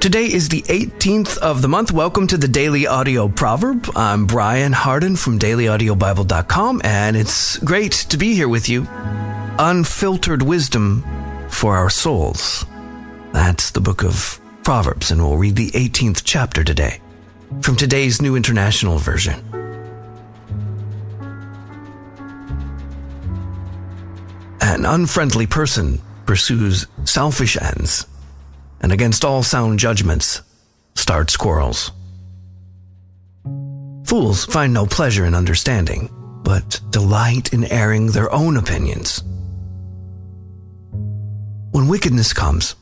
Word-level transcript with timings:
Today 0.00 0.26
is 0.30 0.48
the 0.48 0.62
18th 0.62 1.38
of 1.38 1.62
the 1.62 1.68
month. 1.68 1.90
Welcome 1.90 2.26
to 2.26 2.36
the 2.36 2.48
Daily 2.48 2.86
Audio 2.86 3.28
Proverb. 3.28 3.90
I'm 3.96 4.26
Brian 4.26 4.72
Hardin 4.72 5.16
from 5.16 5.38
dailyaudiobible.com, 5.38 6.82
and 6.84 7.16
it's 7.16 7.56
great 7.58 7.92
to 7.92 8.18
be 8.18 8.34
here 8.34 8.48
with 8.48 8.68
you. 8.68 8.86
Unfiltered 9.58 10.42
wisdom 10.42 11.02
for 11.48 11.76
our 11.76 11.88
souls. 11.88 12.66
That's 13.32 13.70
the 13.70 13.80
book 13.80 14.04
of 14.04 14.40
Proverbs, 14.62 15.10
and 15.10 15.22
we'll 15.22 15.38
read 15.38 15.56
the 15.56 15.70
18th 15.70 16.22
chapter 16.24 16.62
today 16.62 17.00
from 17.62 17.76
today's 17.76 18.20
New 18.20 18.36
International 18.36 18.98
Version. 18.98 19.42
An 24.60 24.84
unfriendly 24.84 25.46
person 25.46 26.00
pursues 26.26 26.86
selfish 27.04 27.56
ends, 27.60 28.06
and 28.84 28.92
against 28.92 29.24
all 29.24 29.42
sound 29.42 29.78
judgments 29.78 30.42
start 30.94 31.34
quarrels. 31.38 31.90
Fools 34.04 34.44
find 34.44 34.74
no 34.74 34.84
pleasure 34.84 35.24
in 35.24 35.34
understanding, 35.34 36.10
but 36.44 36.78
delight 36.90 37.54
in 37.54 37.64
airing 37.64 38.08
their 38.08 38.30
own 38.30 38.58
opinions. 38.58 39.24
When 41.70 41.88
wickedness 41.88 42.34
comes, 42.34 42.76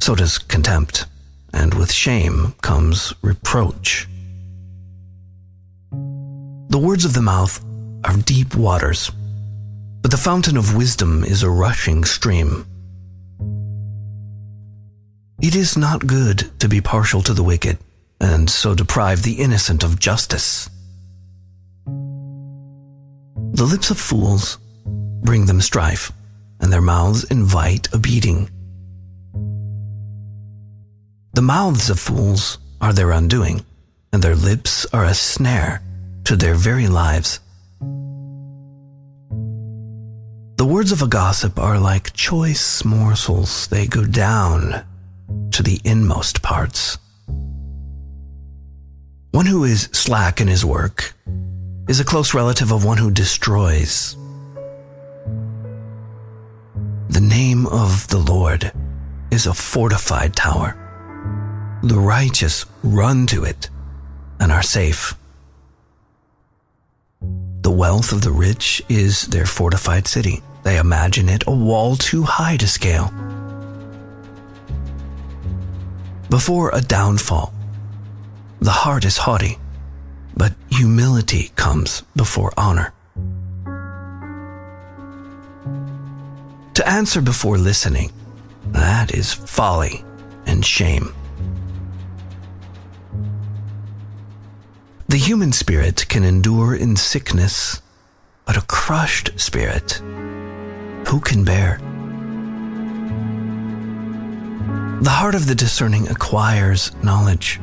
so 0.00 0.14
does 0.14 0.38
contempt, 0.38 1.04
and 1.52 1.74
with 1.74 1.92
shame 1.92 2.54
comes 2.62 3.12
reproach. 3.20 4.08
The 5.90 6.78
words 6.78 7.04
of 7.04 7.12
the 7.12 7.20
mouth 7.20 7.62
are 8.04 8.16
deep 8.16 8.54
waters 8.56 9.12
but 10.06 10.12
the 10.12 10.16
fountain 10.18 10.56
of 10.56 10.76
wisdom 10.76 11.24
is 11.24 11.42
a 11.42 11.50
rushing 11.50 12.04
stream. 12.04 12.64
It 15.40 15.54
is 15.54 15.76
not 15.76 16.06
good 16.06 16.50
to 16.60 16.68
be 16.68 16.80
partial 16.80 17.20
to 17.22 17.34
the 17.34 17.42
wicked, 17.42 17.76
and 18.18 18.48
so 18.48 18.74
deprive 18.74 19.22
the 19.22 19.34
innocent 19.34 19.84
of 19.84 20.00
justice. 20.00 20.70
The 23.52 23.66
lips 23.66 23.90
of 23.90 23.98
fools 23.98 24.56
bring 25.22 25.44
them 25.44 25.60
strife, 25.60 26.10
and 26.60 26.72
their 26.72 26.80
mouths 26.80 27.24
invite 27.24 27.92
a 27.92 27.98
beating. 27.98 28.48
The 31.34 31.42
mouths 31.42 31.90
of 31.90 32.00
fools 32.00 32.56
are 32.80 32.94
their 32.94 33.10
undoing, 33.10 33.62
and 34.14 34.22
their 34.22 34.36
lips 34.36 34.86
are 34.94 35.04
a 35.04 35.12
snare 35.12 35.82
to 36.24 36.36
their 36.36 36.54
very 36.54 36.88
lives. 36.88 37.40
The 40.56 40.64
words 40.64 40.92
of 40.92 41.02
a 41.02 41.06
gossip 41.06 41.58
are 41.58 41.78
like 41.78 42.14
choice 42.14 42.86
morsels. 42.86 43.66
They 43.66 43.86
go 43.86 44.06
down 44.06 44.82
to 45.56 45.62
the 45.62 45.80
inmost 45.84 46.42
parts. 46.42 46.98
One 49.30 49.46
who 49.46 49.64
is 49.64 49.88
slack 49.90 50.38
in 50.38 50.48
his 50.48 50.66
work 50.66 51.14
is 51.88 51.98
a 51.98 52.04
close 52.04 52.34
relative 52.34 52.72
of 52.72 52.84
one 52.84 52.98
who 52.98 53.10
destroys. 53.10 54.18
The 57.08 57.22
name 57.22 57.66
of 57.68 58.06
the 58.08 58.18
Lord 58.18 58.70
is 59.30 59.46
a 59.46 59.54
fortified 59.54 60.36
tower. 60.36 60.76
The 61.82 61.98
righteous 61.98 62.66
run 62.82 63.26
to 63.28 63.44
it 63.44 63.70
and 64.38 64.52
are 64.52 64.62
safe. 64.62 65.14
The 67.62 67.70
wealth 67.70 68.12
of 68.12 68.20
the 68.20 68.30
rich 68.30 68.82
is 68.90 69.26
their 69.28 69.46
fortified 69.46 70.06
city. 70.06 70.42
They 70.64 70.76
imagine 70.76 71.30
it 71.30 71.44
a 71.46 71.50
wall 71.50 71.96
too 71.96 72.24
high 72.24 72.58
to 72.58 72.68
scale. 72.68 73.10
Before 76.28 76.70
a 76.72 76.80
downfall, 76.80 77.54
the 78.60 78.72
heart 78.72 79.04
is 79.04 79.16
haughty, 79.16 79.58
but 80.36 80.54
humility 80.70 81.52
comes 81.54 82.02
before 82.16 82.52
honor. 82.56 82.92
To 86.74 86.88
answer 86.88 87.22
before 87.22 87.58
listening, 87.58 88.12
that 88.72 89.14
is 89.14 89.32
folly 89.32 90.04
and 90.46 90.64
shame. 90.64 91.14
The 95.08 95.16
human 95.16 95.52
spirit 95.52 96.08
can 96.08 96.24
endure 96.24 96.74
in 96.74 96.96
sickness, 96.96 97.80
but 98.44 98.56
a 98.56 98.62
crushed 98.62 99.38
spirit, 99.38 100.02
who 101.06 101.20
can 101.20 101.44
bear? 101.44 101.80
The 105.02 105.10
heart 105.10 105.34
of 105.34 105.46
the 105.46 105.54
discerning 105.54 106.08
acquires 106.08 106.90
knowledge, 107.02 107.60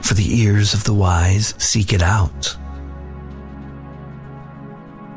for 0.00 0.14
the 0.14 0.40
ears 0.40 0.72
of 0.72 0.84
the 0.84 0.94
wise 0.94 1.54
seek 1.58 1.92
it 1.92 2.00
out. 2.00 2.56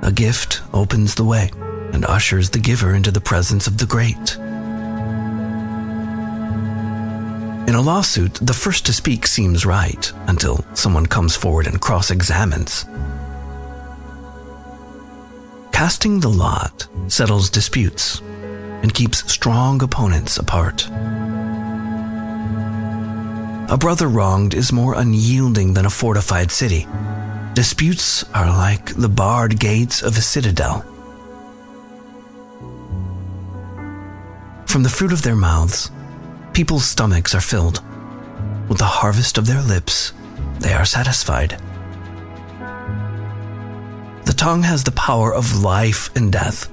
A 0.02 0.12
gift 0.12 0.62
opens 0.74 1.16
the 1.16 1.24
way 1.24 1.50
and 1.94 2.04
ushers 2.06 2.50
the 2.50 2.60
giver 2.60 2.94
into 2.94 3.10
the 3.10 3.22
presence 3.22 3.68
of 3.68 3.78
the 3.78 3.86
great. 3.86 4.36
In 7.70 7.76
a 7.76 7.82
lawsuit, 7.82 8.34
the 8.42 8.54
first 8.54 8.86
to 8.88 8.94
speak 8.94 9.26
seems 9.26 9.66
right 9.66 10.12
until 10.28 10.66
someone 10.74 11.06
comes 11.06 11.38
forward 11.38 11.68
and 11.68 11.80
cross 11.80 12.12
examines. 12.12 12.86
Casting 15.72 16.20
the 16.20 16.30
lot 16.30 16.86
settles 17.08 17.50
disputes 17.50 18.22
and 18.82 18.94
keeps 18.94 19.32
strong 19.32 19.82
opponents 19.82 20.38
apart. 20.38 20.88
A 23.70 23.78
brother 23.78 24.08
wronged 24.08 24.54
is 24.54 24.74
more 24.74 24.96
unyielding 24.96 25.74
than 25.74 25.86
a 25.86 25.90
fortified 25.90 26.52
city. 26.52 26.88
Disputes 27.54 28.24
are 28.34 28.48
like 28.48 28.94
the 28.96 29.10
barred 29.10 29.60
gates 29.60 30.02
of 30.02 30.18
a 30.18 30.22
citadel. 30.22 30.82
From 34.66 34.84
the 34.84 34.90
fruit 34.90 35.12
of 35.12 35.22
their 35.22 35.36
mouths, 35.36 35.92
People's 36.54 36.86
stomachs 36.86 37.34
are 37.34 37.42
filled. 37.42 37.82
With 38.68 38.78
the 38.78 38.84
harvest 38.84 39.38
of 39.38 39.48
their 39.48 39.62
lips, 39.62 40.12
they 40.60 40.74
are 40.74 40.84
satisfied. 40.84 41.58
The 44.26 44.34
tongue 44.36 44.64
has 44.64 44.84
the 44.84 44.92
power 44.92 45.34
of 45.34 45.64
life 45.64 46.14
and 46.16 46.32
death, 46.32 46.70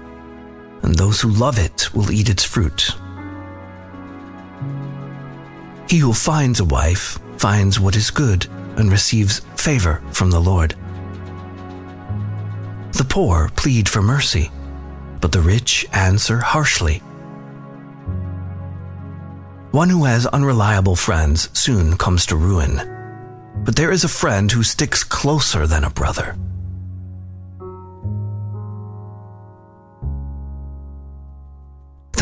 and 0.88 0.96
those 0.96 1.20
who 1.20 1.28
love 1.28 1.58
it 1.58 1.94
will 1.94 2.10
eat 2.10 2.30
its 2.30 2.44
fruit. 2.44 2.96
He 5.86 5.98
who 5.98 6.14
finds 6.14 6.60
a 6.60 6.64
wife 6.64 7.18
finds 7.36 7.78
what 7.78 7.94
is 7.94 8.10
good 8.10 8.46
and 8.76 8.90
receives 8.90 9.40
favor 9.54 10.02
from 10.12 10.30
the 10.30 10.40
Lord. 10.40 10.74
The 12.92 13.06
poor 13.06 13.50
plead 13.54 13.86
for 13.86 14.00
mercy, 14.00 14.50
but 15.20 15.30
the 15.30 15.42
rich 15.42 15.86
answer 15.92 16.38
harshly. 16.38 17.02
One 19.72 19.90
who 19.90 20.04
has 20.04 20.26
unreliable 20.26 20.96
friends 20.96 21.50
soon 21.52 21.98
comes 21.98 22.24
to 22.26 22.36
ruin, 22.36 22.80
but 23.62 23.76
there 23.76 23.92
is 23.92 24.04
a 24.04 24.08
friend 24.22 24.50
who 24.50 24.62
sticks 24.62 25.04
closer 25.04 25.66
than 25.66 25.84
a 25.84 25.90
brother. 25.90 26.34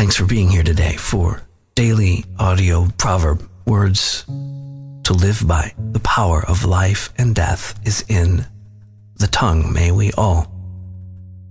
Thanks 0.06 0.18
for 0.18 0.24
being 0.24 0.48
here 0.48 0.62
today 0.62 0.94
for 0.94 1.42
daily 1.74 2.24
audio 2.38 2.86
proverb 2.96 3.42
words 3.66 4.22
to 5.02 5.12
live 5.12 5.42
by. 5.44 5.74
The 5.90 5.98
power 5.98 6.46
of 6.46 6.64
life 6.64 7.12
and 7.18 7.34
death 7.34 7.74
is 7.84 8.04
in 8.08 8.46
the 9.16 9.26
tongue. 9.26 9.72
May 9.72 9.90
we 9.90 10.12
all 10.12 10.46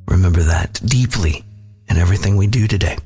remember 0.07 0.41
that 0.43 0.79
deeply 0.85 1.43
in 1.89 1.97
everything 1.97 2.37
we 2.37 2.47
do 2.47 2.65
today. 2.65 2.97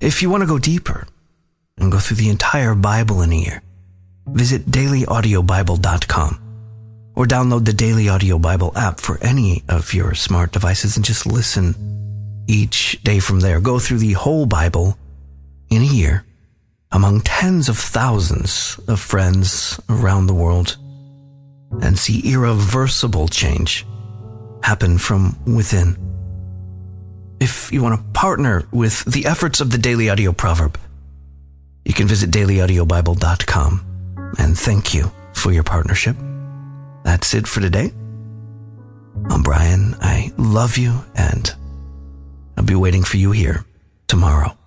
If 0.00 0.22
you 0.22 0.28
want 0.28 0.42
to 0.42 0.48
go 0.48 0.58
deeper, 0.58 1.06
and 1.78 1.92
go 1.92 2.00
through 2.00 2.16
the 2.16 2.30
entire 2.30 2.74
Bible 2.74 3.22
in 3.22 3.32
a 3.32 3.36
year, 3.36 3.62
visit 4.26 4.66
dailyaudiobible.com 4.66 7.12
or 7.14 7.26
download 7.26 7.64
the 7.64 7.72
Daily 7.72 8.08
Audio 8.08 8.40
Bible 8.40 8.72
app 8.74 8.98
for 8.98 9.22
any 9.22 9.62
of 9.68 9.94
your 9.94 10.16
smart 10.16 10.50
devices 10.50 10.96
and 10.96 11.04
just 11.04 11.26
listen 11.26 11.89
each 12.50 13.00
day 13.04 13.20
from 13.20 13.40
there. 13.40 13.60
Go 13.60 13.78
through 13.78 13.98
the 13.98 14.12
whole 14.14 14.44
Bible 14.44 14.98
in 15.70 15.82
a 15.82 15.86
year 15.86 16.24
among 16.92 17.20
tens 17.20 17.68
of 17.68 17.78
thousands 17.78 18.80
of 18.88 18.98
friends 18.98 19.80
around 19.88 20.26
the 20.26 20.34
world 20.34 20.76
and 21.80 21.96
see 21.96 22.32
irreversible 22.32 23.28
change 23.28 23.86
happen 24.62 24.98
from 24.98 25.38
within. 25.46 25.96
If 27.40 27.72
you 27.72 27.82
want 27.82 27.98
to 27.98 28.12
partner 28.12 28.66
with 28.72 29.04
the 29.04 29.26
efforts 29.26 29.60
of 29.60 29.70
the 29.70 29.78
Daily 29.78 30.10
Audio 30.10 30.32
Proverb, 30.32 30.78
you 31.84 31.94
can 31.94 32.08
visit 32.08 32.30
dailyaudiobible.com. 32.30 33.86
And 34.38 34.58
thank 34.58 34.92
you 34.92 35.10
for 35.32 35.52
your 35.52 35.62
partnership. 35.62 36.16
That's 37.04 37.32
it 37.32 37.46
for 37.46 37.60
today. 37.60 37.92
I'm 39.30 39.42
Brian. 39.42 39.94
I 40.00 40.32
love 40.36 40.76
you, 40.76 40.92
and 41.14 41.54
I'll 42.56 42.64
be 42.64 42.74
waiting 42.74 43.04
for 43.04 43.16
you 43.16 43.32
here 43.32 43.64
tomorrow. 44.06 44.59